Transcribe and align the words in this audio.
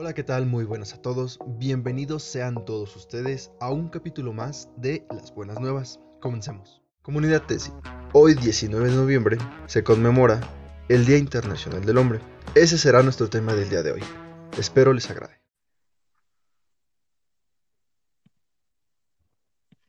Hola, 0.00 0.14
¿qué 0.14 0.22
tal? 0.22 0.46
Muy 0.46 0.64
buenas 0.64 0.94
a 0.94 1.02
todos. 1.02 1.40
Bienvenidos 1.58 2.22
sean 2.22 2.64
todos 2.64 2.94
ustedes 2.94 3.50
a 3.58 3.72
un 3.72 3.88
capítulo 3.88 4.32
más 4.32 4.70
de 4.76 5.04
Las 5.10 5.34
Buenas 5.34 5.58
Nuevas. 5.58 5.98
Comencemos. 6.20 6.80
Comunidad 7.02 7.42
TESI. 7.42 7.72
Hoy, 8.12 8.34
19 8.34 8.90
de 8.90 8.94
noviembre, 8.94 9.38
se 9.66 9.82
conmemora 9.82 10.38
el 10.88 11.04
Día 11.04 11.18
Internacional 11.18 11.84
del 11.84 11.98
Hombre. 11.98 12.20
Ese 12.54 12.78
será 12.78 13.02
nuestro 13.02 13.28
tema 13.28 13.54
del 13.54 13.70
día 13.70 13.82
de 13.82 13.90
hoy. 13.90 14.02
Espero 14.56 14.92
les 14.92 15.10
agrade. 15.10 15.36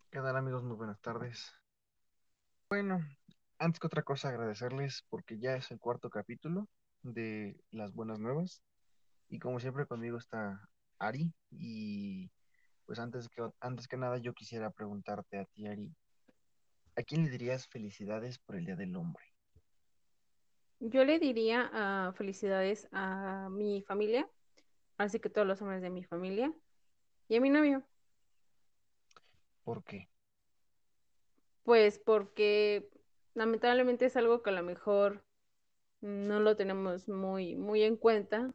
¿Qué 0.10 0.18
tal 0.18 0.36
amigos? 0.36 0.64
Muy 0.64 0.76
buenas 0.76 1.00
tardes. 1.02 1.54
Bueno, 2.68 2.98
antes 3.60 3.80
que 3.80 3.86
otra 3.86 4.02
cosa 4.02 4.30
agradecerles 4.30 5.06
porque 5.12 5.38
ya 5.38 5.56
es 5.56 5.70
el 5.70 5.80
cuarto 5.80 6.10
capítulo 6.10 6.68
de 7.04 7.62
Las 7.70 7.94
Buenas 7.94 8.18
Nuevas. 8.18 8.64
Y 9.30 9.40
como 9.40 9.60
siempre 9.60 9.86
conmigo 9.86 10.18
está 10.18 10.70
Ari. 10.98 11.32
Y 11.52 12.32
pues 12.86 13.00
antes 13.00 13.30
que, 13.30 13.48
antes 13.60 13.88
que 13.88 13.98
nada 13.98 14.18
yo 14.18 14.34
quisiera 14.34 14.72
preguntarte 14.72 15.38
a 15.38 15.46
ti, 15.46 15.68
Ari, 15.68 15.96
¿a 16.96 17.04
quién 17.04 17.24
le 17.24 17.30
dirías 17.30 17.68
felicidades 17.68 18.40
por 18.40 18.56
el 18.56 18.66
Día 18.66 18.76
del 18.76 18.96
Hombre? 18.96 19.24
Yo 20.80 21.04
le 21.04 21.20
diría 21.20 21.70
ah, 21.74 22.14
felicidades 22.16 22.88
a 22.92 23.50
mi 23.52 23.82
familia, 23.82 24.30
así 24.98 25.20
que 25.20 25.30
todos 25.30 25.46
los 25.46 25.62
hombres 25.62 25.82
de 25.82 25.90
mi 25.90 26.04
familia, 26.04 26.54
y 27.28 27.36
a 27.36 27.42
mi 27.42 27.50
novio. 27.50 27.84
¿Por 29.64 29.84
qué? 29.84 30.10
Pues 31.64 32.00
porque 32.00 32.90
lamentablemente 33.36 34.06
es 34.06 34.18
algo 34.18 34.42
que 34.42 34.50
a 34.50 34.54
lo 34.54 34.64
mejor 34.64 35.24
no 36.02 36.40
lo 36.40 36.56
tenemos 36.56 37.08
muy, 37.08 37.56
muy 37.56 37.84
en 37.84 37.96
cuenta, 37.96 38.54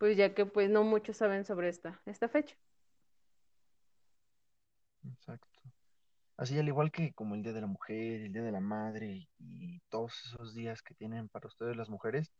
pues 0.00 0.16
ya 0.16 0.34
que 0.34 0.46
pues 0.46 0.70
no 0.70 0.82
muchos 0.82 1.18
saben 1.18 1.44
sobre 1.44 1.68
esta, 1.68 2.00
esta 2.06 2.26
fecha. 2.26 2.56
Exacto. 5.04 5.60
Así 6.38 6.58
al 6.58 6.68
igual 6.68 6.90
que 6.90 7.12
como 7.12 7.34
el 7.34 7.42
Día 7.42 7.52
de 7.52 7.60
la 7.60 7.66
Mujer, 7.66 8.22
el 8.22 8.32
Día 8.32 8.42
de 8.42 8.50
la 8.50 8.60
Madre 8.60 9.28
y 9.38 9.78
todos 9.90 10.24
esos 10.24 10.54
días 10.54 10.80
que 10.80 10.94
tienen 10.94 11.28
para 11.28 11.48
ustedes 11.48 11.76
las 11.76 11.90
mujeres, 11.90 12.32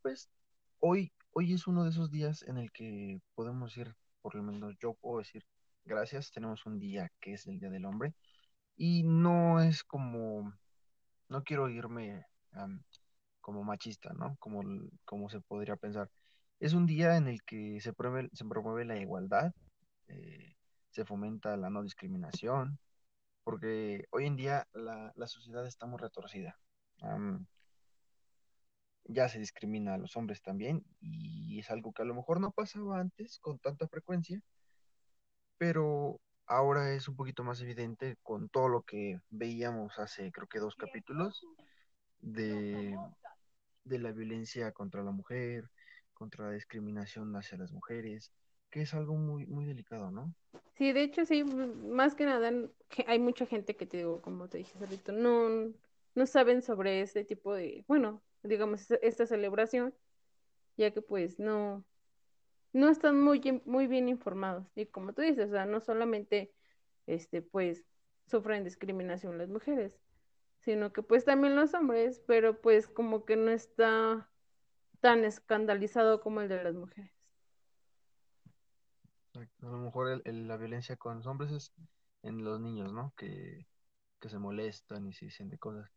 pues 0.00 0.30
hoy, 0.78 1.12
hoy 1.32 1.54
es 1.54 1.66
uno 1.66 1.82
de 1.82 1.90
esos 1.90 2.08
días 2.12 2.44
en 2.44 2.56
el 2.56 2.70
que 2.70 3.20
podemos 3.34 3.74
decir, 3.74 3.96
por 4.22 4.36
lo 4.36 4.44
menos 4.44 4.76
yo 4.80 4.94
puedo 4.94 5.18
decir, 5.18 5.44
gracias, 5.84 6.30
tenemos 6.30 6.66
un 6.66 6.78
día 6.78 7.10
que 7.20 7.32
es 7.32 7.48
el 7.48 7.58
Día 7.58 7.70
del 7.70 7.84
Hombre 7.84 8.14
y 8.76 9.02
no 9.02 9.60
es 9.60 9.82
como, 9.82 10.54
no 11.28 11.42
quiero 11.42 11.68
irme 11.68 12.24
como 13.40 13.64
machista, 13.64 14.12
¿no? 14.12 14.36
Como, 14.38 14.62
como 15.04 15.28
se 15.28 15.40
podría 15.40 15.74
pensar. 15.74 16.08
Es 16.60 16.72
un 16.72 16.86
día 16.86 17.16
en 17.16 17.28
el 17.28 17.42
que 17.44 17.80
se 17.80 17.92
promueve, 17.92 18.30
se 18.32 18.44
promueve 18.44 18.84
la 18.84 18.98
igualdad, 18.98 19.52
eh, 20.08 20.56
se 20.90 21.04
fomenta 21.04 21.56
la 21.56 21.70
no 21.70 21.82
discriminación, 21.82 22.78
porque 23.44 24.04
hoy 24.10 24.26
en 24.26 24.36
día 24.36 24.66
la, 24.72 25.12
sociedad 25.26 25.66
está 25.66 25.86
muy 25.86 25.98
retorcida. 25.98 26.58
ya 29.04 29.28
se 29.28 29.38
discrimina 29.38 29.94
a 29.94 29.98
los 29.98 30.16
hombres 30.16 30.42
también 30.42 30.84
y 31.00 31.58
es 31.60 31.70
algo 31.70 31.92
que 31.92 32.02
a 32.02 32.04
lo 32.04 32.14
mejor 32.14 32.40
no 32.40 32.50
pasaba 32.50 33.00
antes 33.00 33.38
con 33.38 33.58
tanta 33.58 33.88
frecuencia, 33.88 34.42
pero 35.56 36.20
ahora 36.46 36.92
es 36.92 37.08
un 37.08 37.16
poquito 37.16 37.44
más 37.44 37.60
evidente 37.60 38.16
con 38.22 38.48
todo 38.48 38.68
lo 38.68 38.82
que 38.82 39.20
veíamos 39.30 39.98
hace 39.98 40.30
creo 40.32 40.46
que 40.48 40.58
dos 40.58 40.76
capítulos 40.76 41.42
de, 42.20 42.98
de 43.84 43.98
la 43.98 44.12
violencia 44.12 44.72
contra 44.72 45.02
la 45.02 45.12
mujer, 45.12 45.70
contra 46.18 46.46
la 46.46 46.52
discriminación 46.52 47.34
hacia 47.36 47.56
las 47.56 47.72
mujeres, 47.72 48.32
que 48.70 48.82
es 48.82 48.92
algo 48.92 49.14
muy, 49.14 49.46
muy 49.46 49.64
delicado, 49.64 50.10
¿no? 50.10 50.34
Sí, 50.74 50.92
de 50.92 51.02
hecho, 51.02 51.24
sí, 51.24 51.44
más 51.44 52.14
que 52.14 52.26
nada, 52.26 52.50
hay 53.06 53.18
mucha 53.18 53.46
gente 53.46 53.76
que 53.76 53.86
te 53.86 53.98
digo, 53.98 54.20
como 54.20 54.48
te 54.48 54.58
dije 54.58 54.76
ahorita, 54.78 55.12
no, 55.12 55.72
no 56.14 56.26
saben 56.26 56.62
sobre 56.62 57.00
este 57.00 57.24
tipo 57.24 57.54
de, 57.54 57.84
bueno, 57.88 58.22
digamos, 58.42 58.90
esta 59.02 59.26
celebración, 59.26 59.94
ya 60.76 60.90
que 60.90 61.00
pues 61.00 61.38
no, 61.38 61.84
no 62.72 62.88
están 62.88 63.20
muy, 63.20 63.62
muy 63.64 63.86
bien 63.86 64.08
informados. 64.08 64.66
Y 64.76 64.86
como 64.86 65.12
tú 65.12 65.22
dices, 65.22 65.48
o 65.48 65.52
sea, 65.52 65.66
no 65.66 65.80
solamente, 65.80 66.52
este, 67.06 67.42
pues, 67.42 67.84
sufren 68.26 68.64
discriminación 68.64 69.38
las 69.38 69.48
mujeres, 69.48 69.98
sino 70.60 70.92
que 70.92 71.02
pues 71.02 71.24
también 71.24 71.56
los 71.56 71.72
hombres, 71.74 72.20
pero 72.26 72.60
pues 72.60 72.86
como 72.88 73.24
que 73.24 73.36
no 73.36 73.50
está 73.50 74.28
tan 75.00 75.24
escandalizado 75.24 76.20
como 76.20 76.40
el 76.40 76.48
de 76.48 76.62
las 76.62 76.74
mujeres. 76.74 77.12
A 79.34 79.66
lo 79.66 79.78
mejor 79.78 80.20
la 80.26 80.56
violencia 80.56 80.96
con 80.96 81.18
los 81.18 81.26
hombres 81.26 81.52
es 81.52 81.72
en 82.22 82.44
los 82.44 82.60
niños, 82.60 82.92
¿no? 82.92 83.12
Que, 83.16 83.66
se 84.20 84.38
molestan 84.38 85.06
y 85.06 85.12
se 85.12 85.26
dicen 85.26 85.48
de 85.48 85.58
cosas. 85.58 85.88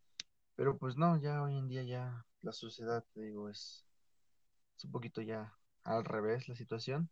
Pero 0.56 0.78
pues 0.78 0.96
no, 0.96 1.18
ya 1.18 1.42
hoy 1.42 1.58
en 1.58 1.68
día 1.68 1.84
ya 1.84 2.26
la 2.42 2.52
sociedad, 2.52 3.04
te 3.14 3.22
digo, 3.22 3.50
es, 3.50 3.86
es 4.78 4.86
un 4.86 4.92
poquito 4.92 5.22
ya 5.22 5.58
al 5.84 6.06
revés 6.06 6.48
la 6.48 6.56
situación. 6.56 7.10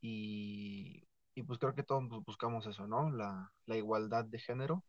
Y, 0.00 1.08
y 1.34 1.42
pues 1.42 1.58
creo 1.58 1.74
que 1.74 1.82
todos 1.82 2.04
buscamos 2.24 2.66
eso, 2.66 2.86
¿no? 2.86 3.10
La, 3.10 3.52
la 3.66 3.76
igualdad 3.76 4.24
de 4.24 4.38
género 4.38 4.84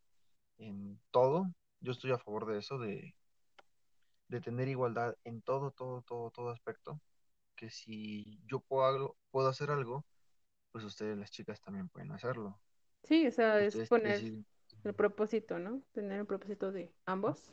en 0.60 1.00
todo. 1.12 1.52
Yo 1.82 1.92
estoy 1.92 2.12
a 2.12 2.20
favor 2.20 2.46
de 2.46 2.60
eso, 2.60 2.78
de, 2.78 3.16
de 4.28 4.42
tener 4.42 4.68
igualdad 4.68 5.16
en 5.24 5.42
todo, 5.42 5.72
todo, 5.72 6.02
todo, 6.02 6.32
todo 6.32 6.50
aspecto. 6.50 7.00
Que 7.56 7.70
si 7.70 8.40
yo 8.46 8.60
puedo, 8.60 9.18
puedo 9.32 9.50
hacer 9.50 9.72
algo, 9.72 10.06
pues 10.72 10.84
ustedes 10.84 11.18
las 11.18 11.32
chicas 11.32 11.60
también 11.62 11.90
pueden 11.90 12.12
hacerlo. 12.12 12.60
Sí, 13.04 13.26
o 13.28 13.32
sea, 13.32 13.60
es 13.60 13.76
poner 13.88 14.22
el 14.84 14.94
propósito, 14.94 15.60
¿no? 15.60 15.82
Tener 15.92 16.20
el 16.20 16.26
propósito 16.26 16.72
de 16.72 16.94
ambos. 17.06 17.52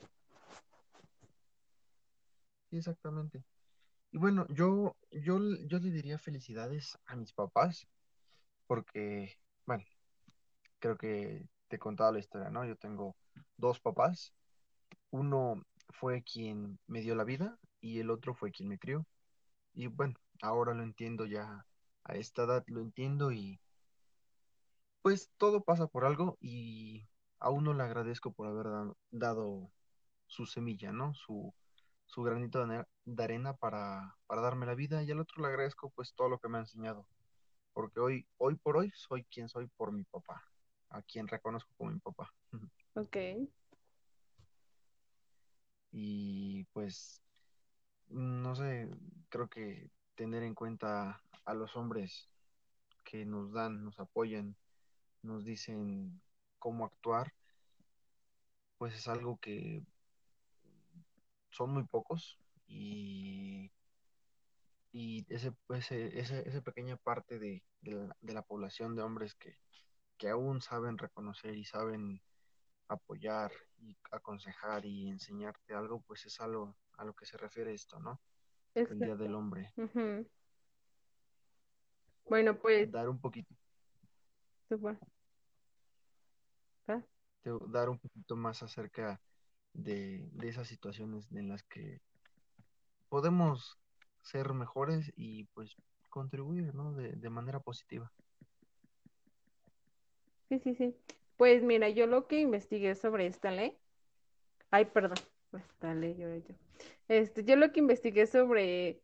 Sí, 2.71 2.77
exactamente. 2.79 3.45
Y 4.11 4.19
bueno, 4.19 4.47
yo, 4.49 4.97
yo, 5.11 5.39
yo 5.67 5.79
le 5.79 5.91
diría 5.91 6.19
felicidades 6.19 6.99
a 7.07 7.17
mis 7.17 7.33
papás, 7.33 7.87
porque, 8.67 9.39
bueno, 9.67 9.85
creo 10.79 10.97
que 10.97 11.49
te 11.69 11.77
he 11.77 11.79
contado 11.79 12.13
la 12.13 12.19
historia, 12.19 12.51
¿no? 12.51 12.65
Yo 12.65 12.77
tengo 12.77 13.17
dos 13.57 13.81
papás. 13.81 14.35
Uno 15.11 15.65
fue 15.99 16.23
quien 16.23 16.79
me 16.87 17.01
dio 17.01 17.15
la 17.15 17.25
vida 17.25 17.59
y 17.81 18.01
el 18.01 18.11
otro 18.11 18.35
fue 18.35 18.53
quien 18.53 18.69
me 18.69 18.79
crió. 18.79 19.07
Y 19.75 19.87
bueno, 19.89 20.15
ahora 20.43 20.75
lo 20.75 20.83
entiendo 20.83 21.27
ya, 21.27 21.67
a 22.05 22.15
esta 22.15 22.45
edad 22.45 22.65
lo 22.67 22.81
entiendo 22.81 23.33
y 23.33 23.61
pues 25.03 25.31
todo 25.37 25.63
pasa 25.63 25.87
por 25.87 26.05
algo 26.05 26.39
y 26.41 27.07
a 27.39 27.51
uno 27.51 27.75
le 27.75 27.83
agradezco 27.83 28.33
por 28.33 28.47
haber 28.49 28.95
dado 29.11 29.71
su 30.27 30.47
semilla, 30.47 30.93
¿no? 30.93 31.15
Su, 31.15 31.53
su 32.07 32.23
granito 32.23 32.67
de, 32.67 32.85
arena 33.23 33.55
para, 33.55 34.17
para, 34.27 34.41
darme 34.41 34.67
la 34.67 34.75
vida 34.75 35.03
y 35.03 35.11
al 35.11 35.21
otro 35.21 35.43
le 35.43 35.49
agradezco 35.49 35.91
pues 35.91 36.15
todo 36.15 36.29
lo 36.29 36.39
que 36.39 36.49
me 36.49 36.59
ha 36.59 36.63
enseñado. 36.63 37.07
Porque 37.75 38.01
hoy, 38.01 38.27
hoy 38.39 38.55
por 38.57 38.77
hoy 38.77 38.91
soy 38.95 39.25
quien 39.25 39.49
soy 39.49 39.67
por 39.77 39.93
mi 39.93 40.05
papá, 40.05 40.43
a 40.91 41.03
quien 41.03 41.29
reconozco 41.29 41.71
como 41.77 41.91
mi 41.91 42.01
papá. 42.01 42.33
Ok. 42.95 43.17
Y 45.97 46.65
pues, 46.73 47.23
no 48.09 48.57
sé, 48.57 48.91
creo 49.29 49.49
que 49.49 49.91
tener 50.17 50.43
en 50.43 50.57
cuenta 50.57 51.23
a 51.45 51.55
los 51.55 51.77
hombres 51.77 52.29
que 53.05 53.25
nos 53.25 53.53
dan, 53.53 53.85
nos 53.85 54.01
apoyan, 54.01 54.57
nos 55.23 55.45
dicen 55.45 56.21
cómo 56.59 56.85
actuar, 56.85 57.33
pues 58.77 58.93
es 58.95 59.07
algo 59.07 59.39
que 59.39 59.85
son 61.51 61.71
muy 61.71 61.85
pocos 61.85 62.41
y, 62.67 63.71
y 64.91 65.25
ese, 65.29 65.53
ese, 65.69 66.49
esa 66.49 66.61
pequeña 66.63 66.97
parte 66.97 67.39
de, 67.39 67.63
la, 67.83 68.17
de, 68.21 68.33
la, 68.33 68.43
población 68.43 68.97
de 68.97 69.03
hombres 69.03 69.37
que, 69.37 69.57
que 70.19 70.29
aún 70.29 70.61
saben 70.61 70.99
reconocer 70.99 71.57
y 71.57 71.65
saben 71.65 72.21
apoyar 72.89 73.53
y 73.79 73.97
aconsejar 74.11 74.85
y 74.85 75.09
enseñarte 75.09 75.75
algo, 75.75 76.01
pues 76.03 76.27
es 76.27 76.41
algo 76.41 76.77
a 76.97 77.05
lo 77.05 77.15
que 77.15 77.27
se 77.27 77.37
refiere 77.37 77.73
esto, 77.73 77.99
¿no? 78.01 78.21
El 78.75 78.99
Día 78.99 79.17
del 79.17 79.35
Hombre. 79.35 79.73
Bueno, 82.27 82.59
pues... 82.59 82.91
Dar 82.91 83.09
un 83.09 83.21
poquito. 83.21 83.55
¿Ah? 86.89 87.03
Dar 87.69 87.89
un 87.89 87.99
poquito 87.99 88.37
más 88.37 88.63
acerca 88.63 89.21
de, 89.73 90.29
de 90.33 90.49
esas 90.49 90.67
situaciones 90.69 91.31
en 91.33 91.49
las 91.49 91.63
que 91.65 92.01
podemos 93.09 93.79
ser 94.23 94.53
mejores 94.55 95.13
y 95.17 95.45
pues 95.55 95.77
contribuir, 96.09 96.75
¿no? 96.75 96.93
De, 96.95 97.13
de 97.13 97.31
manera 97.31 97.61
positiva. 97.61 98.11
Sí, 100.49 100.59
sí, 100.61 100.75
sí. 100.75 100.97
Pues 101.37 101.63
mira, 101.63 101.89
yo 101.89 102.07
lo 102.07 102.27
que 102.27 102.41
investigué 102.41 102.95
sobre 102.95 103.27
esta 103.27 103.51
ley, 103.51 103.77
ay, 104.71 104.87
perdón, 104.87 105.19
esta 105.53 105.95
ley, 105.95 106.17
yo, 106.17 106.35
yo. 106.35 106.55
Este, 107.09 107.45
yo 107.45 107.57
lo 107.57 107.73
que 107.73 107.81
investigué 107.81 108.27
sobre 108.27 109.03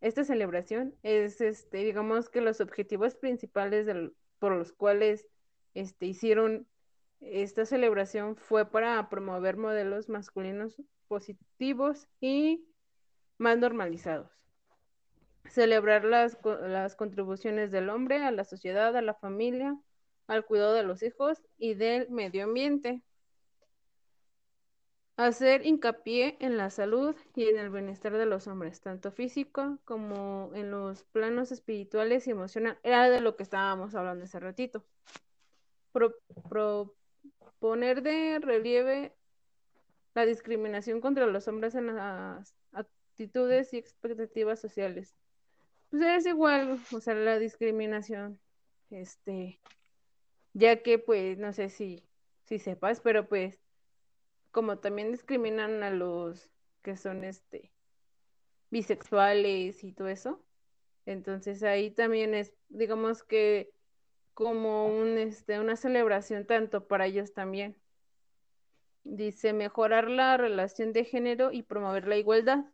esta 0.00 0.24
celebración 0.24 0.94
es, 1.02 1.40
este, 1.40 1.78
digamos 1.78 2.28
que 2.28 2.40
los 2.40 2.60
objetivos 2.60 3.14
principales 3.14 3.86
por 4.38 4.52
los 4.52 4.72
cuales 4.72 5.28
este, 5.74 6.06
hicieron 6.06 6.66
esta 7.20 7.64
celebración 7.66 8.36
fue 8.36 8.68
para 8.68 9.08
promover 9.08 9.56
modelos 9.56 10.08
masculinos 10.08 10.82
positivos 11.06 12.08
y 12.20 12.66
más 13.38 13.58
normalizados. 13.58 14.30
Celebrar 15.44 16.04
las, 16.04 16.38
las 16.62 16.96
contribuciones 16.96 17.70
del 17.70 17.90
hombre 17.90 18.24
a 18.24 18.30
la 18.30 18.44
sociedad, 18.44 18.96
a 18.96 19.02
la 19.02 19.14
familia, 19.14 19.78
al 20.26 20.44
cuidado 20.44 20.74
de 20.74 20.82
los 20.82 21.02
hijos 21.02 21.42
y 21.58 21.74
del 21.74 22.08
medio 22.10 22.44
ambiente. 22.44 23.02
Hacer 25.16 25.66
hincapié 25.66 26.36
en 26.40 26.56
la 26.56 26.70
salud 26.70 27.14
y 27.34 27.46
en 27.46 27.58
el 27.58 27.70
bienestar 27.70 28.16
de 28.16 28.26
los 28.26 28.46
hombres, 28.46 28.80
tanto 28.80 29.12
físico 29.12 29.78
como 29.84 30.50
en 30.54 30.70
los 30.70 31.04
planos 31.04 31.52
espirituales 31.52 32.26
y 32.26 32.30
emocionales. 32.30 32.80
Era 32.82 33.10
de 33.10 33.20
lo 33.20 33.36
que 33.36 33.42
estábamos 33.42 33.94
hablando 33.94 34.24
hace 34.24 34.40
ratito. 34.40 34.84
proponer 36.48 38.02
de 38.02 38.38
relieve 38.40 39.14
la 40.14 40.26
discriminación 40.26 41.00
contra 41.00 41.26
los 41.26 41.46
hombres 41.48 41.74
en 41.74 41.94
las 41.94 42.54
actitudes 42.72 43.72
y 43.74 43.78
expectativas 43.78 44.60
sociales. 44.60 45.14
Pues 45.90 46.02
es 46.02 46.26
igual, 46.26 46.80
o 46.92 47.00
sea, 47.00 47.14
la 47.14 47.38
discriminación, 47.38 48.40
este, 48.90 49.60
ya 50.52 50.82
que 50.82 50.98
pues 50.98 51.38
no 51.38 51.52
sé 51.52 51.68
si, 51.68 52.04
si 52.44 52.58
sepas, 52.58 53.00
pero 53.00 53.28
pues 53.28 53.60
como 54.50 54.78
también 54.78 55.10
discriminan 55.12 55.82
a 55.82 55.90
los 55.90 56.50
que 56.82 56.96
son 56.96 57.24
este 57.24 57.72
bisexuales 58.70 59.84
y 59.84 59.92
todo 59.92 60.08
eso. 60.08 60.44
Entonces 61.06 61.62
ahí 61.62 61.90
también 61.90 62.34
es, 62.34 62.54
digamos 62.68 63.22
que 63.22 63.72
como 64.34 64.86
un 64.86 65.18
este 65.18 65.60
una 65.60 65.76
celebración 65.76 66.46
tanto 66.46 66.86
para 66.86 67.06
ellos 67.06 67.34
también. 67.34 67.76
Dice 69.04 69.52
mejorar 69.52 70.08
la 70.08 70.36
relación 70.36 70.92
de 70.92 71.04
género 71.04 71.50
y 71.52 71.62
promover 71.62 72.06
la 72.06 72.16
igualdad, 72.16 72.64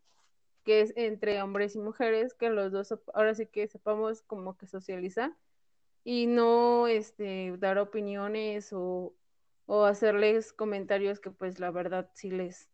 que 0.65 0.83
es 0.83 0.93
entre 0.97 1.41
hombres 1.43 1.75
y 1.75 1.79
mujeres, 1.79 2.35
que 2.35 2.51
los 2.51 2.71
dos 2.71 2.95
ahora 3.15 3.35
sí 3.35 3.47
que 3.47 3.67
sepamos 3.67 4.23
como 4.23 4.57
que 4.57 4.67
socializar 4.67 5.35
y 6.11 6.27
no 6.27 6.87
este, 6.87 7.55
dar 7.59 7.77
opiniones 7.77 8.71
o, 8.73 9.15
hacerles 9.85 10.55
comentarios 10.55 11.21
que 11.21 11.31
pues 11.31 11.61
la 11.61 11.71
verdad 11.71 12.11
sí 12.15 12.31
les, 12.31 12.71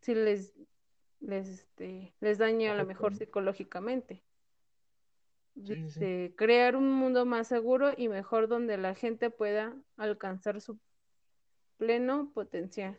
sí 0.00 0.12
les, 0.12 0.52
les, 1.20 1.48
este, 1.48 2.16
les 2.18 2.38
daña 2.38 2.72
a 2.72 2.74
lo 2.74 2.84
mejor 2.84 3.14
psicológicamente. 3.14 4.24
crear 6.34 6.74
un 6.74 6.90
mundo 6.90 7.24
más 7.26 7.46
seguro 7.46 7.92
y 7.96 8.08
mejor 8.08 8.48
donde 8.48 8.76
la 8.76 8.96
gente 8.96 9.30
pueda 9.30 9.76
alcanzar 9.96 10.60
su 10.60 10.80
pleno 11.76 12.32
potencial. 12.34 12.98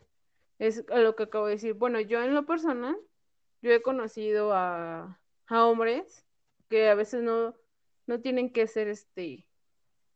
Es 0.58 0.86
lo 0.88 1.16
que 1.16 1.24
acabo 1.24 1.48
de 1.48 1.56
decir. 1.56 1.74
Bueno, 1.74 2.00
yo 2.00 2.22
en 2.22 2.32
lo 2.32 2.46
personal, 2.46 2.96
yo 3.60 3.72
he 3.72 3.82
conocido 3.82 4.54
a, 4.54 5.20
a 5.48 5.66
hombres 5.66 6.24
que 6.70 6.88
a 6.88 6.94
veces 6.94 7.22
no, 7.22 7.54
no 8.08 8.20
tienen 8.20 8.52
que 8.52 8.66
ser 8.66 8.88
este 8.88 9.46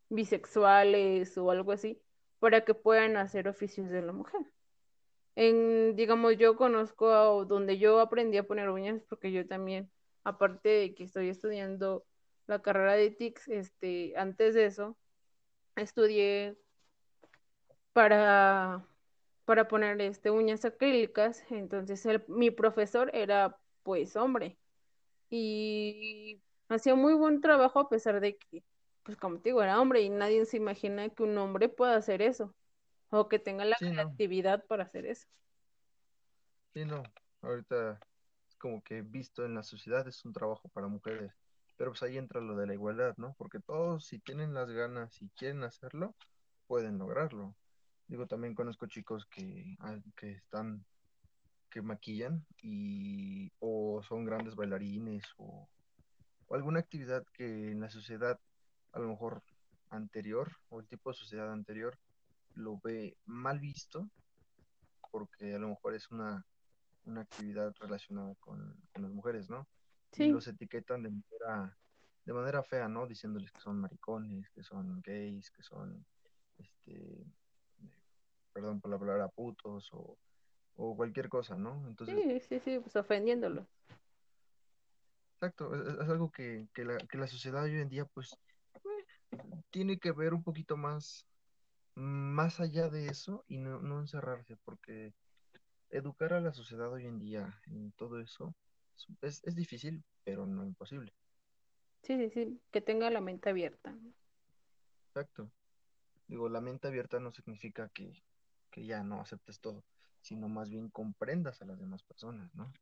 bisexuales 0.08 1.38
o 1.38 1.50
algo 1.50 1.72
así 1.72 2.02
para 2.38 2.64
que 2.64 2.74
puedan 2.74 3.16
hacer 3.16 3.48
oficios 3.48 3.88
de 3.88 4.02
la 4.02 4.12
mujer. 4.12 4.40
En, 5.36 5.94
digamos, 5.96 6.36
yo 6.36 6.56
conozco 6.56 7.44
donde 7.44 7.78
yo 7.78 8.00
aprendí 8.00 8.36
a 8.38 8.46
poner 8.46 8.68
uñas 8.68 9.02
porque 9.08 9.30
yo 9.30 9.46
también, 9.46 9.90
aparte 10.24 10.68
de 10.68 10.94
que 10.94 11.04
estoy 11.04 11.28
estudiando 11.28 12.04
la 12.46 12.60
carrera 12.60 12.94
de 12.94 13.10
TICS, 13.10 13.48
este, 13.48 14.14
antes 14.16 14.54
de 14.54 14.66
eso, 14.66 14.98
estudié 15.76 16.58
para, 17.92 18.86
para 19.44 19.68
poner 19.68 20.00
este, 20.00 20.30
uñas 20.30 20.64
acrílicas, 20.64 21.44
entonces 21.50 22.06
mi 22.28 22.50
profesor 22.50 23.10
era 23.14 23.58
pues 23.82 24.16
hombre 24.16 24.58
y 25.30 26.42
hacía 26.74 26.94
muy 26.94 27.14
buen 27.14 27.40
trabajo 27.40 27.80
a 27.80 27.88
pesar 27.88 28.20
de 28.20 28.36
que, 28.36 28.62
pues 29.02 29.16
como 29.16 29.38
te 29.38 29.50
digo, 29.50 29.62
era 29.62 29.80
hombre 29.80 30.02
y 30.02 30.10
nadie 30.10 30.44
se 30.46 30.56
imagina 30.56 31.08
que 31.08 31.22
un 31.22 31.36
hombre 31.38 31.68
pueda 31.68 31.96
hacer 31.96 32.22
eso 32.22 32.54
o 33.10 33.28
que 33.28 33.38
tenga 33.38 33.64
la 33.64 33.76
creatividad 33.76 34.64
para 34.66 34.84
hacer 34.84 35.06
eso. 35.06 35.26
Sí, 36.74 36.84
no, 36.84 37.02
ahorita 37.42 38.00
es 38.48 38.56
como 38.56 38.82
que 38.82 39.02
visto 39.02 39.44
en 39.44 39.54
la 39.54 39.62
sociedad 39.62 40.06
es 40.08 40.24
un 40.24 40.32
trabajo 40.32 40.68
para 40.70 40.88
mujeres, 40.88 41.32
pero 41.76 41.90
pues 41.90 42.02
ahí 42.02 42.16
entra 42.16 42.40
lo 42.40 42.56
de 42.56 42.66
la 42.66 42.74
igualdad, 42.74 43.14
¿no? 43.18 43.34
Porque 43.36 43.60
todos 43.60 44.06
si 44.06 44.18
tienen 44.18 44.54
las 44.54 44.70
ganas 44.70 45.20
y 45.20 45.28
quieren 45.30 45.62
hacerlo, 45.64 46.14
pueden 46.66 46.98
lograrlo. 46.98 47.54
Digo, 48.06 48.26
también 48.26 48.54
conozco 48.54 48.86
chicos 48.86 49.26
que, 49.26 49.76
ah, 49.80 49.98
que 50.16 50.32
están 50.32 50.84
que 51.72 51.82
maquillan 51.82 52.44
y 52.62 53.50
o 53.58 54.02
son 54.02 54.24
grandes 54.24 54.54
bailarines 54.54 55.24
o 55.38 55.68
alguna 56.54 56.80
actividad 56.80 57.24
que 57.32 57.70
en 57.70 57.80
la 57.80 57.90
sociedad 57.90 58.38
a 58.92 58.98
lo 58.98 59.08
mejor 59.08 59.42
anterior 59.90 60.56
o 60.70 60.80
el 60.80 60.86
tipo 60.86 61.10
de 61.10 61.16
sociedad 61.16 61.52
anterior 61.52 61.98
lo 62.54 62.78
ve 62.82 63.16
mal 63.26 63.58
visto 63.58 64.08
porque 65.10 65.54
a 65.54 65.58
lo 65.58 65.68
mejor 65.68 65.94
es 65.94 66.10
una, 66.10 66.44
actividad 67.16 67.74
relacionada 67.80 68.34
con, 68.36 68.74
las 68.94 69.10
mujeres, 69.10 69.50
¿no? 69.50 69.68
Sí. 70.12 70.24
Y 70.24 70.30
los 70.30 70.46
etiquetan 70.48 71.02
de 71.02 71.10
manera, 71.10 71.76
de 72.24 72.32
manera 72.32 72.62
fea, 72.62 72.88
¿no? 72.88 73.06
Diciéndoles 73.06 73.52
que 73.52 73.60
son 73.60 73.78
maricones, 73.78 74.48
que 74.50 74.62
son 74.62 75.02
gays, 75.02 75.50
que 75.50 75.62
son, 75.62 76.04
este, 76.58 77.26
perdón 78.52 78.80
por 78.80 78.90
la 78.90 78.98
palabra, 78.98 79.28
putos 79.28 79.92
o, 79.92 80.16
o 80.76 80.96
cualquier 80.96 81.28
cosa, 81.28 81.56
¿no? 81.56 81.86
Entonces, 81.86 82.16
sí, 82.16 82.40
sí, 82.40 82.60
sí, 82.60 82.78
pues 82.78 82.96
ofendiéndolo. 82.96 83.66
Exacto, 85.42 85.74
es, 85.74 86.08
algo 86.08 86.30
que, 86.30 86.68
la, 86.76 86.98
que 86.98 87.18
la 87.18 87.26
sociedad 87.26 87.64
hoy 87.64 87.80
en 87.80 87.88
día 87.88 88.04
pues 88.04 88.38
tiene 89.70 89.98
que 89.98 90.12
ver 90.12 90.34
un 90.34 90.44
poquito 90.44 90.76
más, 90.76 91.26
más 91.96 92.60
allá 92.60 92.88
de 92.88 93.08
eso 93.08 93.44
y 93.48 93.58
no, 93.58 93.82
no 93.82 93.98
encerrarse, 93.98 94.56
porque 94.64 95.12
educar 95.90 96.32
a 96.32 96.40
la 96.40 96.52
sociedad 96.52 96.92
hoy 96.92 97.06
en 97.06 97.18
día 97.18 97.60
en 97.66 97.90
todo 97.96 98.20
eso 98.20 98.54
es, 99.20 99.42
es 99.42 99.56
difícil, 99.56 100.04
pero 100.22 100.46
no 100.46 100.64
imposible. 100.64 101.12
Sí, 102.04 102.16
sí, 102.18 102.30
sí, 102.30 102.60
que 102.70 102.80
tenga 102.80 103.10
la 103.10 103.20
mente 103.20 103.50
abierta. 103.50 103.98
Exacto. 105.08 105.50
Digo, 106.28 106.48
la 106.50 106.60
mente 106.60 106.86
abierta 106.86 107.18
no 107.18 107.32
significa 107.32 107.88
que, 107.88 108.12
que 108.70 108.86
ya 108.86 109.02
no 109.02 109.20
aceptes 109.20 109.58
todo, 109.58 109.82
sino 110.20 110.48
más 110.48 110.70
bien 110.70 110.88
comprendas 110.88 111.60
a 111.62 111.64
las 111.64 111.80
demás 111.80 112.04
personas, 112.04 112.54
¿no? 112.54 112.72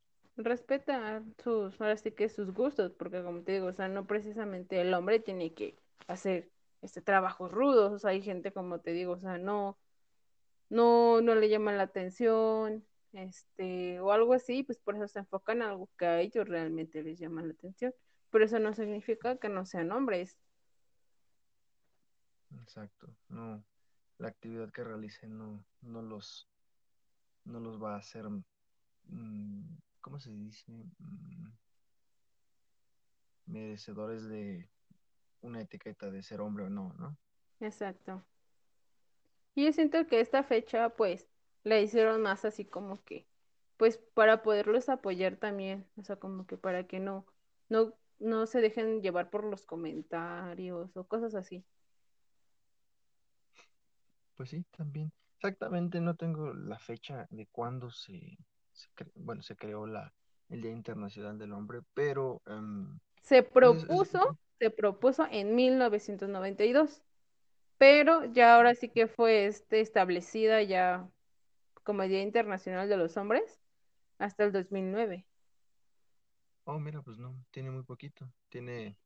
Respeta 0.45 1.23
sus, 1.43 1.81
ahora 1.81 1.97
sí 1.97 2.13
que 2.13 2.29
sus 2.29 2.53
gustos, 2.53 2.93
porque 2.93 3.23
como 3.23 3.43
te 3.43 3.53
digo, 3.53 3.67
o 3.67 3.73
sea, 3.73 3.89
no 3.89 4.07
precisamente 4.07 4.81
el 4.81 4.95
hombre 4.95 5.21
tiene 5.21 5.55
que 5.55 5.77
hacer 6.07 6.51
este 6.83 7.03
trabajos 7.03 7.51
rudos, 7.53 7.93
o 7.93 7.99
sea, 7.99 8.11
hay 8.11 8.23
gente 8.23 8.53
como 8.53 8.81
te 8.81 8.93
digo, 8.93 9.13
o 9.13 9.21
sea, 9.21 9.39
no, 9.39 9.79
no, 10.69 11.21
no 11.21 11.35
le 11.35 11.49
llama 11.49 11.73
la 11.73 11.85
atención, 11.85 12.85
este, 13.13 14.01
o 14.01 14.13
algo 14.13 14.35
así, 14.35 14.63
pues 14.63 14.79
por 14.79 14.97
eso 14.97 15.09
se 15.09 15.21
enfocan 15.21 15.59
en 15.59 15.69
algo 15.69 15.89
que 15.99 16.07
a 16.07 16.21
ellos 16.21 16.49
realmente 16.49 17.03
les 17.03 17.19
llama 17.19 17.43
la 17.43 17.53
atención, 17.53 17.93
pero 18.31 18.45
eso 18.45 18.59
no 18.59 18.73
significa 18.75 19.37
que 19.37 19.49
no 19.49 19.67
sean 19.67 19.93
hombres. 19.93 20.39
Exacto, 22.63 23.09
no, 23.29 23.63
la 24.19 24.29
actividad 24.29 24.71
que 24.71 24.85
realicen 24.85 25.37
no, 25.37 25.65
no 25.83 26.03
los, 26.03 26.49
no 27.45 27.61
los 27.61 27.83
va 27.83 27.95
a 27.95 27.99
hacer 27.99 28.25
mm, 29.05 29.77
¿cómo 30.01 30.19
se 30.19 30.33
dice? 30.33 30.73
Mm, 30.99 31.49
merecedores 33.47 34.29
de 34.29 34.69
una 35.43 35.61
etiqueta 35.61 36.11
de 36.11 36.23
ser 36.23 36.41
hombre 36.41 36.65
o 36.65 36.71
no, 36.71 36.93
¿no? 36.99 37.17
Exacto. 37.61 38.23
Y 39.55 39.65
yo 39.65 39.73
siento 39.73 40.07
que 40.07 40.21
esta 40.21 40.43
fecha, 40.43 40.91
pues, 40.91 41.29
la 41.65 41.81
hicieron 41.81 42.23
más 42.23 42.45
así 42.45 42.65
como 42.65 43.03
que, 43.05 43.27
pues, 43.77 43.99
para 44.15 44.43
poderlos 44.43 44.89
apoyar 44.89 45.37
también, 45.37 45.87
o 45.97 46.05
sea, 46.05 46.17
como 46.17 46.47
que 46.47 46.57
para 46.57 46.87
que 46.87 47.01
no, 47.01 47.27
no, 47.69 47.95
no 48.19 48.47
se 48.47 48.61
dejen 48.61 49.03
llevar 49.03 49.31
por 49.31 49.45
los 49.45 49.67
comentarios 49.67 50.97
o 50.97 51.05
cosas 51.05 51.35
así. 51.35 51.65
Pues 54.37 54.51
sí, 54.51 54.65
también. 54.71 55.13
Exactamente, 55.37 56.01
no 56.01 56.17
tengo 56.17 56.53
la 56.53 56.79
fecha 56.79 57.27
de 57.31 57.47
cuándo 57.47 57.91
se, 57.91 58.39
bueno, 59.15 59.43
se 59.43 59.57
creó 59.57 59.87
la, 59.87 60.13
el 60.49 60.63
Día 60.63 60.73
Internacional 60.73 61.39
del 61.39 61.53
Hombre, 61.53 61.81
pero... 61.95 62.43
Em, 62.47 62.99
se 63.23 63.43
propuso, 63.43 64.39
se 64.59 64.71
propuso 64.71 65.27
en 65.31 65.55
1992, 65.55 67.03
pero 67.79 68.25
ya 68.27 68.57
ahora 68.57 68.75
sí 68.75 68.89
que 68.89 69.07
fue 69.07 69.47
este, 69.47 69.81
establecida 69.81 70.63
ya 70.63 71.09
como 71.85 72.03
Día 72.03 72.23
Internacional 72.23 72.89
de 72.89 72.97
los 72.97 73.17
Hombres 73.17 73.61
hasta 74.19 74.45
el 74.45 74.53
2009. 74.53 75.27
Oh, 76.65 76.79
mira, 76.79 77.03
pues 77.03 77.19
no, 77.19 77.35
tiene 77.51 77.71
muy 77.71 77.83
poquito. 77.83 78.31
Tiene 78.49 78.97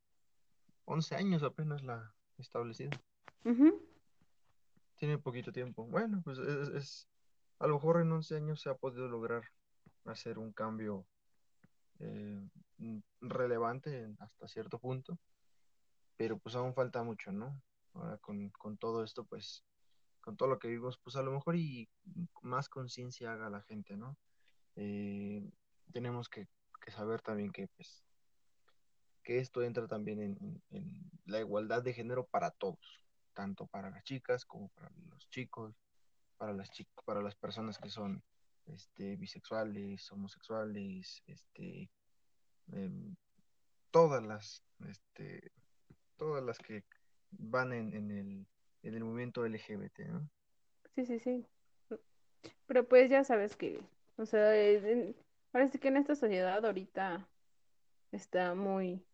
11 0.85 1.14
años 1.14 1.43
apenas 1.43 1.83
la 1.83 2.14
establecida. 2.37 2.90
Tiene 4.97 5.19
poquito 5.19 5.52
tiempo. 5.52 5.85
Bueno, 5.87 6.21
pues 6.25 6.38
es, 6.38 6.69
es- 6.69 7.09
a 7.59 7.66
lo 7.66 7.75
mejor 7.75 8.00
en 8.00 8.12
11 8.12 8.37
años 8.37 8.61
se 8.61 8.71
ha 8.71 8.75
podido 8.75 9.09
lograr 9.09 9.45
hacer 10.04 10.38
un 10.38 10.52
cambio 10.52 11.06
eh, 12.00 12.49
relevante 13.20 14.14
hasta 14.18 14.49
cierto 14.49 14.78
punto, 14.78 15.18
pero 16.16 16.38
pues 16.38 16.54
aún 16.54 16.75
falta 16.75 17.02
mucho, 17.02 17.32
¿no? 17.32 17.61
Ahora 17.94 18.18
con, 18.18 18.50
con 18.50 18.76
todo 18.76 19.04
esto, 19.04 19.25
pues, 19.25 19.64
con 20.20 20.37
todo 20.37 20.49
lo 20.49 20.58
que 20.58 20.68
vivimos, 20.68 20.99
pues 20.99 21.16
a 21.16 21.23
lo 21.23 21.32
mejor 21.32 21.56
y 21.56 21.88
más 22.42 22.68
conciencia 22.68 23.32
haga 23.32 23.50
la 23.50 23.62
gente, 23.62 23.96
¿no? 23.96 24.16
Eh, 24.76 25.49
tenemos 25.92 26.28
que, 26.28 26.49
que 26.84 26.90
saber 26.90 27.20
también 27.23 27.52
que, 27.52 27.68
pues, 27.68 28.04
que 29.23 29.38
esto 29.38 29.62
entra 29.62 29.87
también 29.88 30.20
en, 30.70 31.11
la 31.25 31.40
igualdad 31.40 31.82
de 31.82 31.94
género 31.94 32.26
para 32.26 32.50
todos, 32.50 33.02
tanto 33.32 33.66
para 33.66 33.90
las 33.90 34.04
chicas 34.04 34.44
como 34.44 34.68
para 34.68 34.90
los 35.08 35.28
chicos, 35.30 35.75
para 36.37 36.52
las 36.52 36.70
para 37.06 37.23
las 37.23 37.34
personas 37.34 37.78
que 37.78 37.88
son 37.88 38.23
este, 38.66 39.16
bisexuales, 39.16 40.11
homosexuales, 40.12 41.23
este, 41.26 41.90
em, 42.73 43.14
todas 43.90 44.23
las, 44.23 44.62
este, 44.88 45.52
todas 46.16 46.42
las 46.44 46.59
que 46.59 46.85
van 47.30 47.73
en, 47.73 47.94
en 47.94 48.11
el, 48.11 48.47
en 48.83 48.94
el 48.94 49.04
movimiento 49.04 49.44
LGBT, 49.44 50.09
¿no? 50.09 50.28
Sí, 50.94 51.04
sí, 51.06 51.18
sí. 51.18 51.47
Pero 52.66 52.87
pues 52.88 53.11
ya 53.11 53.25
sabes 53.25 53.56
que, 53.56 53.80
o 54.16 54.26
sea, 54.26 54.56
en- 54.56 55.14
que 55.80 55.88
en 55.88 55.97
esta 55.97 56.14
sociedad 56.14 56.64
ahorita 56.64 57.28
está 58.12 58.54
muy, 58.54 59.04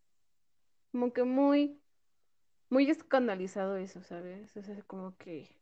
como 0.92 1.12
que 1.12 1.24
muy, 1.24 1.78
muy 2.70 2.90
escandalizado 2.90 3.76
eso, 3.76 4.02
¿sabes? 4.02 4.56
O 4.56 4.62
sea, 4.62 4.82
como 4.84 5.16
que 5.16 5.59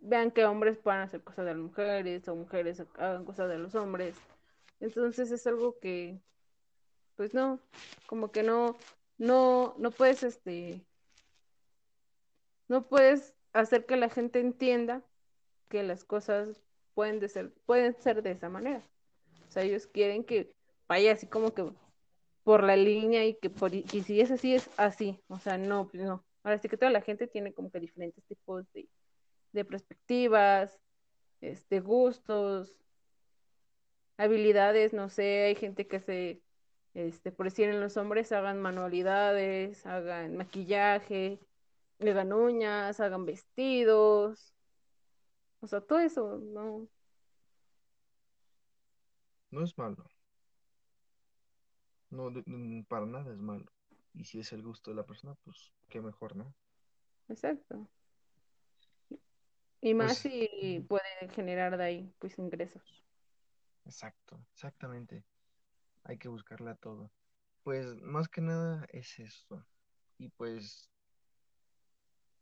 vean 0.00 0.30
que 0.30 0.44
hombres 0.44 0.78
puedan 0.78 1.00
hacer 1.00 1.22
cosas 1.22 1.46
de 1.46 1.52
las 1.52 1.62
mujeres 1.62 2.26
o 2.28 2.36
mujeres 2.36 2.82
hagan 2.98 3.24
cosas 3.24 3.48
de 3.48 3.58
los 3.58 3.74
hombres. 3.74 4.16
Entonces 4.80 5.30
es 5.30 5.46
algo 5.46 5.78
que, 5.78 6.20
pues 7.16 7.34
no, 7.34 7.60
como 8.06 8.32
que 8.32 8.42
no, 8.42 8.76
no, 9.18 9.74
no 9.78 9.90
puedes, 9.90 10.22
este, 10.22 10.84
no 12.68 12.86
puedes 12.88 13.34
hacer 13.52 13.86
que 13.86 13.96
la 13.96 14.08
gente 14.08 14.40
entienda 14.40 15.02
que 15.68 15.82
las 15.82 16.04
cosas 16.04 16.62
pueden 16.94 17.20
de 17.20 17.28
ser, 17.28 17.52
pueden 17.66 17.94
ser 17.94 18.22
de 18.22 18.32
esa 18.32 18.48
manera. 18.48 18.82
O 19.48 19.52
sea, 19.52 19.62
ellos 19.62 19.86
quieren 19.86 20.24
que 20.24 20.54
vaya 20.88 21.12
así 21.12 21.26
como 21.26 21.52
que 21.52 21.72
por 22.44 22.64
la 22.64 22.76
línea 22.76 23.24
y 23.26 23.34
que 23.34 23.50
por, 23.50 23.74
y 23.74 23.84
si 23.84 24.20
es 24.20 24.30
así, 24.30 24.54
es 24.54 24.70
así. 24.76 25.20
O 25.28 25.38
sea, 25.38 25.58
no, 25.58 25.88
pues 25.88 26.02
no. 26.02 26.24
Ahora 26.42 26.58
sí 26.58 26.68
que 26.68 26.76
toda 26.76 26.90
la 26.90 27.02
gente 27.02 27.26
tiene 27.26 27.52
como 27.52 27.70
que 27.70 27.80
diferentes 27.80 28.24
tipos 28.24 28.64
de, 28.72 28.88
de 29.52 29.64
perspectivas, 29.64 30.78
este, 31.40 31.80
gustos, 31.80 32.76
habilidades, 34.16 34.92
no 34.92 35.08
sé, 35.08 35.44
hay 35.44 35.54
gente 35.54 35.86
que 35.88 36.00
se, 36.00 36.42
este, 36.94 37.32
por 37.32 37.46
decir 37.46 37.68
en 37.68 37.80
los 37.80 37.96
hombres, 37.96 38.32
hagan 38.32 38.60
manualidades, 38.60 39.86
hagan 39.86 40.36
maquillaje, 40.36 41.40
hagan 42.00 42.32
uñas, 42.32 43.00
hagan 43.00 43.26
vestidos, 43.26 44.54
o 45.60 45.66
sea, 45.66 45.80
todo 45.80 46.00
eso, 46.00 46.38
no, 46.38 46.88
No 49.50 49.62
es 49.62 49.76
malo, 49.78 50.04
no, 52.10 52.32
para 52.88 53.06
nada 53.06 53.32
es 53.32 53.38
malo. 53.40 53.66
Y 54.14 54.24
si 54.24 54.40
es 54.40 54.52
el 54.52 54.62
gusto 54.62 54.90
de 54.90 54.96
la 54.96 55.06
persona, 55.06 55.34
pues 55.44 55.72
qué 55.88 56.00
mejor, 56.00 56.36
¿no? 56.36 56.54
exacto. 57.28 57.88
Y 59.82 59.94
más 59.94 60.18
Pues, 60.18 60.20
si 60.20 60.84
puede 60.88 61.28
generar 61.34 61.76
de 61.78 61.84
ahí, 61.84 62.14
pues, 62.18 62.38
ingresos. 62.38 63.04
exacto, 63.84 64.46
exactamente. 64.52 65.24
Hay 66.04 66.18
que 66.18 66.28
buscarla 66.28 66.76
todo. 66.76 67.12
Pues 67.64 67.86
más 68.02 68.28
que 68.28 68.40
nada 68.42 68.86
es 68.92 69.18
esto. 69.20 69.66
Y 70.18 70.30
pues, 70.30 70.92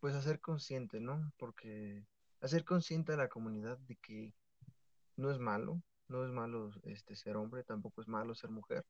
pues 0.01 0.15
hacer 0.15 0.41
consciente, 0.41 1.01
¿no? 1.01 1.33
Porque 1.39 2.07
hacer 2.41 2.65
consciente 2.65 3.13
a 3.13 3.17
la 3.17 3.29
comunidad 3.29 3.79
de 3.79 3.97
que 3.97 4.35
no 5.17 5.31
es 5.31 5.39
malo, 5.39 5.83
no 6.09 6.25
es 6.27 6.33
malo 6.33 6.71
este 6.85 7.17
ser 7.17 7.37
hombre, 7.37 7.65
tampoco 7.65 8.03
es 8.03 8.09
malo 8.09 8.35
ser 8.35 8.51
mujer. 8.51 8.87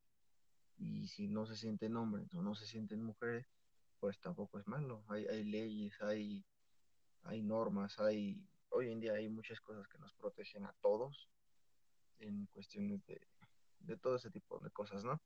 Y 0.76 1.09
si 1.09 1.28
no 1.28 1.47
se 1.47 1.57
sienten 1.57 1.97
hombres 1.97 2.33
o 2.35 2.43
no 2.43 2.55
se 2.55 2.67
sienten 2.67 3.02
mujeres, 3.02 3.47
pues 4.00 4.21
tampoco 4.21 4.59
es 4.61 4.67
malo. 4.69 5.05
Hay, 5.09 5.26
hay 5.26 5.45
leyes, 5.45 6.00
hay, 6.02 6.47
hay 7.25 7.43
normas, 7.43 7.99
hay, 7.99 8.43
hoy 8.71 8.91
en 8.91 9.01
día 9.01 9.15
hay 9.15 9.29
muchas 9.29 9.61
cosas 9.61 9.87
que 9.89 9.99
nos 9.99 10.13
protegen 10.15 10.65
a 10.65 10.75
todos 10.81 11.29
en 12.19 12.47
cuestiones 12.47 13.05
de, 13.07 13.21
de 13.81 13.97
todo 13.97 14.17
ese 14.17 14.31
tipo 14.31 14.59
de 14.61 14.71
cosas, 14.71 15.05
¿no? 15.05 15.21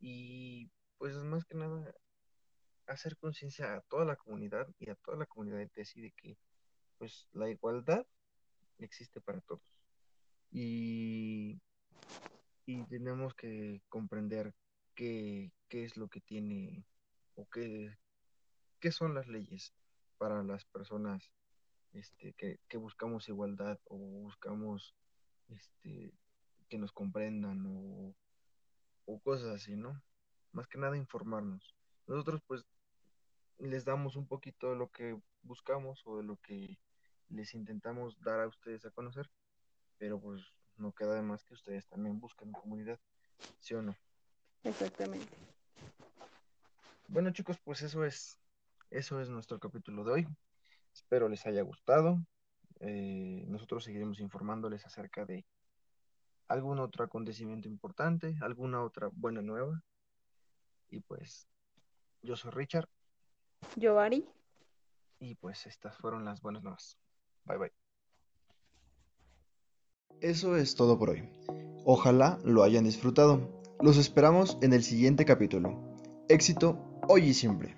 Y 0.00 0.70
pues 0.98 1.14
más 1.16 1.44
que 1.44 1.54
nada 1.54 1.94
hacer 2.86 3.16
conciencia 3.16 3.74
a 3.74 3.80
toda 3.82 4.04
la 4.04 4.16
comunidad 4.16 4.68
y 4.78 4.90
a 4.90 4.94
toda 4.94 5.18
la 5.18 5.26
comunidad 5.26 5.58
de 5.58 5.68
de 5.68 6.12
que 6.12 6.38
pues 6.98 7.28
la 7.32 7.48
igualdad 7.48 8.06
existe 8.78 9.20
para 9.20 9.40
todos. 9.42 9.62
Y, 10.50 11.60
y 12.66 12.84
tenemos 12.86 13.34
que 13.34 13.82
comprender 13.88 14.54
qué, 14.94 15.52
qué 15.68 15.84
es 15.84 15.96
lo 15.96 16.08
que 16.08 16.20
tiene 16.20 16.84
o 17.34 17.46
qué, 17.46 17.96
qué 18.80 18.90
son 18.90 19.14
las 19.14 19.28
leyes 19.28 19.74
para 20.18 20.42
las 20.42 20.64
personas 20.66 21.32
este, 21.92 22.34
que, 22.34 22.60
que 22.68 22.76
buscamos 22.76 23.28
igualdad 23.28 23.78
o 23.86 23.96
buscamos 23.96 24.94
este, 25.48 26.12
que 26.68 26.78
nos 26.78 26.92
comprendan 26.92 27.64
o, 27.66 28.14
o 29.06 29.18
cosas 29.20 29.54
así, 29.54 29.76
¿no? 29.76 30.02
Más 30.52 30.66
que 30.66 30.78
nada 30.78 30.96
informarnos. 30.96 31.74
Nosotros 32.06 32.42
pues 32.46 32.64
les 33.58 33.84
damos 33.84 34.16
un 34.16 34.26
poquito 34.26 34.70
de 34.70 34.76
lo 34.76 34.90
que 34.90 35.18
buscamos 35.42 36.02
o 36.06 36.18
de 36.18 36.24
lo 36.24 36.36
que 36.36 36.78
les 37.28 37.54
intentamos 37.54 38.20
dar 38.20 38.40
a 38.40 38.46
ustedes 38.46 38.84
a 38.84 38.90
conocer, 38.90 39.30
pero 39.98 40.20
pues 40.20 40.42
no 40.76 40.92
queda 40.92 41.14
de 41.14 41.22
más 41.22 41.44
que 41.44 41.54
ustedes 41.54 41.86
también 41.88 42.20
busquen 42.20 42.52
comunidad, 42.52 42.98
¿sí 43.60 43.74
o 43.74 43.82
no? 43.82 43.96
Exactamente. 44.64 45.36
Bueno 47.08 47.30
chicos, 47.32 47.58
pues 47.64 47.82
eso 47.82 48.04
es, 48.04 48.38
eso 48.90 49.20
es 49.20 49.28
nuestro 49.28 49.58
capítulo 49.58 50.04
de 50.04 50.12
hoy. 50.12 50.28
Espero 50.92 51.28
les 51.28 51.46
haya 51.46 51.62
gustado. 51.62 52.18
Eh, 52.80 53.44
nosotros 53.48 53.84
seguiremos 53.84 54.20
informándoles 54.20 54.86
acerca 54.86 55.24
de 55.24 55.44
algún 56.48 56.78
otro 56.78 57.04
acontecimiento 57.04 57.68
importante, 57.68 58.36
alguna 58.40 58.82
otra 58.82 59.08
buena 59.12 59.42
nueva. 59.42 59.82
Y 60.90 61.00
pues 61.00 61.46
yo 62.22 62.36
soy 62.36 62.50
Richard 62.52 62.88
Yo, 63.76 63.98
Ari, 63.98 64.26
y 65.20 65.34
pues 65.34 65.66
estas 65.66 65.96
fueron 65.96 66.24
las 66.24 66.40
buenas 66.40 66.62
nuevas. 66.62 66.98
Bye 67.44 67.58
bye. 67.58 67.72
Eso 70.20 70.56
es 70.56 70.74
todo 70.74 70.98
por 70.98 71.10
hoy. 71.10 71.28
Ojalá 71.84 72.38
lo 72.44 72.62
hayan 72.62 72.84
disfrutado. 72.84 73.62
Los 73.80 73.96
esperamos 73.96 74.58
en 74.62 74.72
el 74.72 74.82
siguiente 74.82 75.24
capítulo. 75.24 75.96
Éxito 76.28 76.78
hoy 77.08 77.26
y 77.26 77.34
siempre. 77.34 77.77